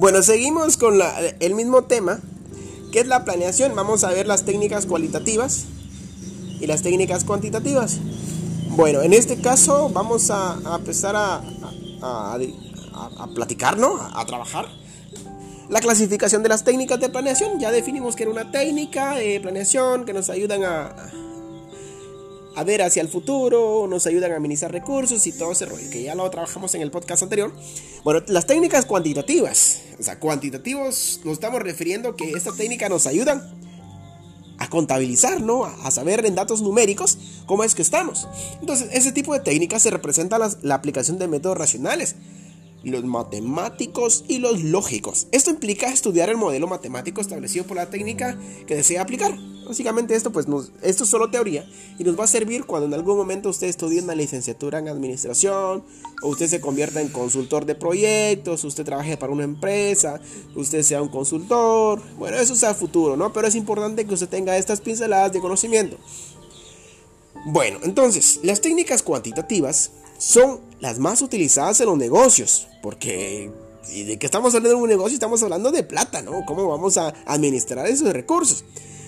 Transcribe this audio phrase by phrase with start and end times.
[0.00, 0.98] Bueno, seguimos con
[1.40, 2.20] el mismo tema,
[2.90, 3.76] que es la planeación.
[3.76, 5.66] Vamos a ver las técnicas cualitativas
[6.58, 7.98] y las técnicas cuantitativas.
[8.70, 11.42] Bueno, en este caso vamos a, empezar a,
[12.00, 12.38] a,
[13.34, 14.00] platicar, ¿no?
[14.00, 14.68] A, trabajar.
[15.68, 17.60] La clasificación de las técnicas de planeación.
[17.60, 20.96] Ya definimos que era una técnica de planeación que nos ayudan a,
[22.56, 26.02] a ver hacia el futuro, nos ayudan a administrar recursos y todo ese rollo, que
[26.02, 27.52] ya lo trabajamos en el podcast anterior.
[28.04, 33.42] Bueno, las técnicas cuantitativas, o sea, cuantitativos, nos estamos refiriendo que esta técnica nos ayudan
[34.58, 35.64] a contabilizar, ¿no?
[35.64, 38.28] A saber en datos numéricos cómo es que estamos.
[38.60, 42.16] Entonces, ese tipo de técnicas se representa la aplicación de métodos racionales
[42.82, 45.26] los matemáticos y los lógicos.
[45.32, 49.36] Esto implica estudiar el modelo matemático establecido por la técnica que desea aplicar.
[49.66, 50.46] Básicamente esto pues
[50.82, 51.64] esto es solo teoría
[51.96, 55.84] y nos va a servir cuando en algún momento usted estudie una licenciatura en administración
[56.22, 60.20] o usted se convierta en consultor de proyectos, usted trabaje para una empresa,
[60.56, 62.02] usted sea un consultor.
[62.18, 63.32] Bueno, eso es a futuro, ¿no?
[63.32, 65.98] Pero es importante que usted tenga estas pinceladas de conocimiento.
[67.46, 72.68] Bueno, entonces, las técnicas cuantitativas son las más utilizadas en los negocios.
[72.82, 73.50] Porque,
[73.90, 75.14] ¿y de qué estamos hablando de un negocio?
[75.14, 76.44] Estamos hablando de plata, ¿no?
[76.46, 78.64] ¿Cómo vamos a administrar esos recursos?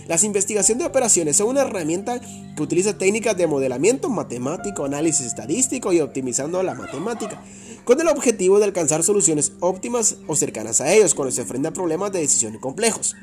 [0.08, 2.20] Las investigaciones de operaciones son una herramienta
[2.56, 7.41] que utiliza técnicas de modelamiento matemático, análisis estadístico y optimizando la matemática,
[7.84, 11.72] con el objetivo de alcanzar soluciones óptimas o cercanas a ellos cuando se enfrenta a
[11.72, 13.14] problemas de decisión complejos.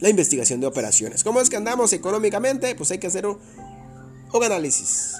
[0.00, 1.24] La investigación de operaciones.
[1.24, 2.74] ¿Cómo es que andamos económicamente?
[2.74, 3.38] Pues hay que hacer un
[4.42, 5.14] análisis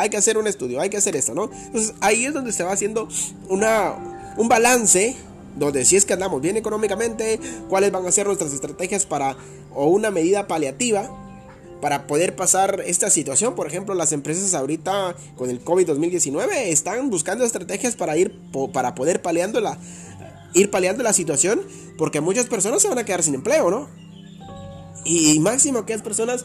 [0.00, 1.50] hay que hacer un estudio, hay que hacer esto, ¿no?
[1.66, 3.08] Entonces ahí es donde se va haciendo
[3.48, 3.94] una,
[4.36, 5.16] un balance
[5.56, 9.36] donde si es que andamos bien económicamente, cuáles van a ser nuestras estrategias para,
[9.74, 11.10] o una medida paliativa
[11.80, 13.54] para poder pasar esta situación.
[13.54, 18.38] Por ejemplo, las empresas ahorita con el COVID-2019 están buscando estrategias para ir,
[18.72, 19.78] para poder paliando la,
[20.54, 21.62] ir paliando la situación,
[21.98, 23.88] porque muchas personas se van a quedar sin empleo, ¿no?
[25.04, 26.44] Y, máximo que las personas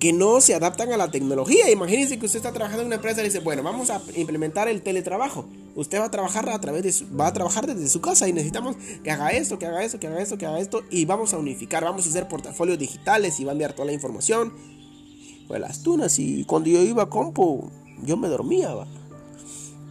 [0.00, 1.70] que no se adaptan a la tecnología.
[1.70, 4.82] Imagínense que usted está trabajando en una empresa y dice, bueno, vamos a implementar el
[4.82, 5.44] teletrabajo.
[5.76, 8.76] Usted va a trabajar a través de va a trabajar desde su casa y necesitamos
[9.04, 11.38] que haga esto, que haga esto, que haga esto, que haga esto y vamos a
[11.38, 14.52] unificar, vamos a hacer portafolios digitales y va a enviar toda la información.
[15.46, 17.70] Pues las tunas y cuando yo iba a compu,
[18.02, 18.70] yo me dormía.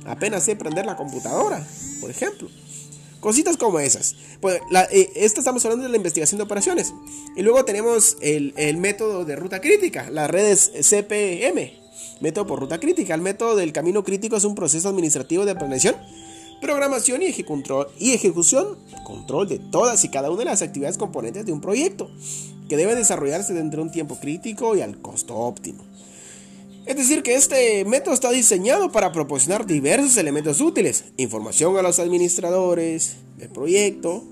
[0.06, 1.66] Apenas sé prender la computadora,
[2.02, 2.50] por ejemplo.
[3.20, 4.16] Cositas como esas.
[4.40, 6.94] Pues la, eh, esta estamos hablando de la investigación de operaciones.
[7.36, 11.74] Y luego tenemos el, método de ruta crítica, las redes CPM.
[12.22, 13.14] Método por ruta crítica.
[13.14, 15.96] El método del camino crítico es un proceso administrativo de planeación,
[16.62, 17.34] programación y,
[18.00, 22.10] y ejecución, control de todas y cada una de las actividades componentes de un proyecto,
[22.70, 25.84] que debe desarrollarse dentro de un tiempo crítico y al costo óptimo.
[26.90, 32.00] Es decir, que este método está diseñado para proporcionar diversos elementos útiles, información a los
[32.00, 34.24] administradores del proyecto,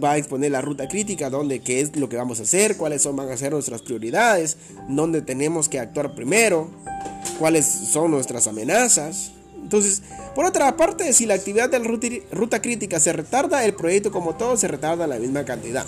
[0.00, 3.02] va a exponer la ruta crítica, donde qué es lo que vamos a hacer, cuáles
[3.02, 6.70] son, van a ser nuestras prioridades, dónde tenemos que actuar primero,
[7.40, 9.32] cuáles son nuestras amenazas.
[9.60, 10.02] Entonces,
[10.36, 14.12] por otra parte, si la actividad de la ruta, ruta crítica se retarda, el proyecto
[14.12, 15.84] como todo se retarda la misma cantidad.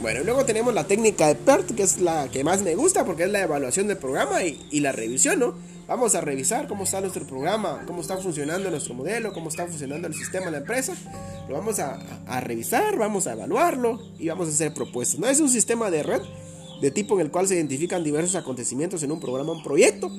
[0.00, 3.24] Bueno, luego tenemos la técnica de PERT, que es la que más me gusta porque
[3.24, 5.52] es la evaluación del programa y, la revisión, ¿no?
[5.86, 10.08] Vamos a revisar cómo está nuestro programa, cómo está funcionando nuestro modelo, cómo está funcionando
[10.08, 10.94] el sistema de la empresa.
[11.50, 11.98] Lo vamos a,
[12.40, 15.20] revisar, vamos a evaluarlo y vamos a hacer propuestas.
[15.20, 16.22] No es un sistema de red
[16.80, 20.10] de tipo en el cual se identifican diversos acontecimientos en un programa, un proyecto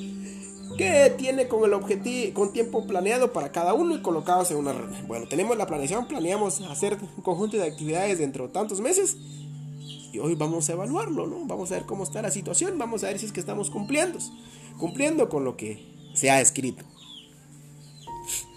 [0.77, 4.73] que tiene con el objetivo, con tiempo planeado para cada uno y colocados en una
[4.73, 5.07] red.
[5.07, 9.17] Bueno, tenemos la planeación, planeamos hacer un conjunto de actividades dentro de tantos meses
[10.11, 11.45] y hoy vamos a evaluarlo, ¿no?
[11.45, 14.19] Vamos a ver cómo está la situación, vamos a ver si es que estamos cumpliendo,
[14.77, 16.83] cumpliendo con lo que se ha escrito.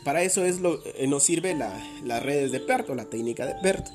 [0.04, 1.72] Para eso es lo, eh, nos sirve la,
[2.04, 3.88] las redes de PERT o la técnica de PERT.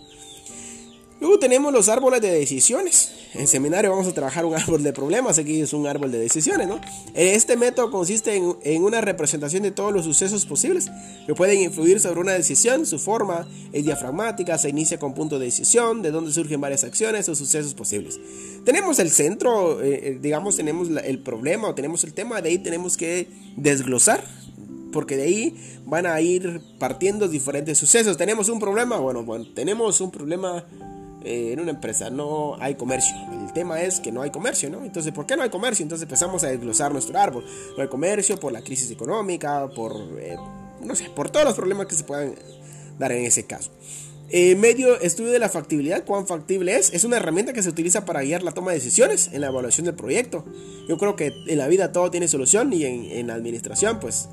[1.19, 3.11] Luego tenemos los árboles de decisiones.
[3.33, 6.67] En seminario vamos a trabajar un árbol de problemas, aquí es un árbol de decisiones,
[6.67, 6.79] ¿no?
[7.13, 10.89] Este método consiste en, una representación de todos los sucesos posibles
[11.27, 12.85] que pueden influir sobre una decisión.
[12.85, 17.27] Su forma es diafragmática, se inicia con punto de decisión, de donde surgen varias acciones
[17.27, 18.19] o sucesos posibles.
[18.63, 22.57] Tenemos el centro, eh, eh, digamos, tenemos el problema o tenemos el tema, de ahí
[22.59, 23.27] tenemos que
[23.57, 24.23] desglosar
[24.91, 25.55] porque de ahí
[25.85, 28.17] van a ir partiendo diferentes sucesos.
[28.17, 30.65] Tenemos un problema, bueno, tenemos un problema
[31.23, 33.15] eh, en una empresa no hay comercio.
[33.31, 34.83] El tema es que no hay comercio, ¿no?
[34.83, 35.83] Entonces, ¿por qué no hay comercio?
[35.83, 37.43] Entonces empezamos a desglosar nuestro árbol.
[37.75, 40.37] No hay comercio por la crisis económica, por, eh,
[40.81, 42.35] no sé, por todos los problemas que se puedan
[42.97, 43.71] dar en ese caso.
[44.31, 46.93] Eh, medio estudio de la factibilidad, cuán factible es.
[46.93, 49.85] Es una herramienta que se utiliza para guiar la toma de decisiones en la evaluación
[49.85, 50.45] del proyecto.
[50.87, 54.29] Yo creo que en la vida todo tiene solución y en, la administración, pues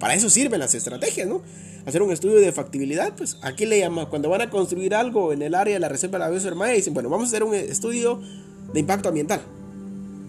[0.00, 1.42] para eso sirven las estrategias, ¿no?
[1.84, 5.42] Hacer un estudio de factibilidad, pues aquí le llama, cuando van a construir algo en
[5.42, 8.22] el área de la reserva de la biosfera dicen, bueno, vamos a hacer un estudio
[8.72, 9.42] de impacto ambiental.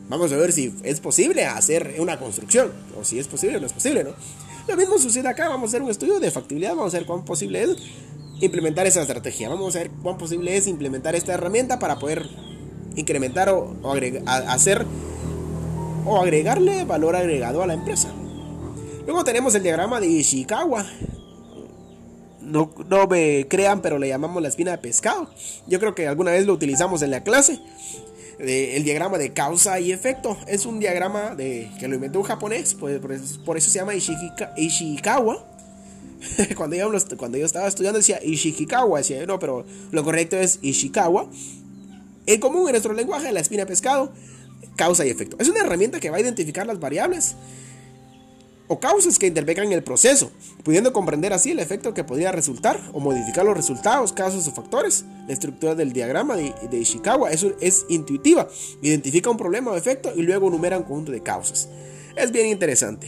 [0.10, 2.70] Vamos a ver si es posible hacer una construcción,
[3.00, 4.12] o si es posible o no es posible, ¿no?
[4.68, 7.24] Lo mismo sucede acá, vamos a hacer un estudio de factibilidad, vamos a ver cuán
[7.24, 7.78] posible es
[8.42, 9.50] implementar esa estrategia.
[9.50, 12.28] Vamos a ver cuán posible es implementar esta herramienta para poder
[12.96, 13.76] incrementar o,
[14.26, 14.86] hacer
[16.06, 18.10] o agregarle valor agregado a la empresa.
[19.06, 20.86] Luego tenemos el diagrama de Ishikawa.
[22.42, 25.30] No, no me crean, pero le llamamos la espina de pescado.
[25.68, 27.60] Yo creo que alguna vez lo utilizamos en la clase.
[28.38, 30.38] el diagrama de causa y efecto.
[30.48, 35.55] Es un diagrama de, que lo inventó un japonés, pues, por, eso, se llama Ishikawa
[36.58, 41.30] cuando, yo, cuando yo estaba estudiando decía Ishikawa, decía no, pero lo correcto es Ishikawa.
[42.28, 44.12] En común en nuestro lenguaje, la espina pescado,
[44.76, 45.38] causa y efecto.
[45.40, 47.36] Es una herramienta que va a identificar las variables
[48.68, 50.32] o causas que intervengan en el proceso,
[50.64, 55.06] pudiendo comprender así el efecto que podría resultar o modificar los resultados, casos o factores.
[55.28, 58.48] La estructura del diagrama de, de Ishikawa es, es intuitiva,
[58.82, 61.70] identifica un problema o efecto y luego enumera un conjunto de causas.
[62.16, 63.08] Es bien interesante.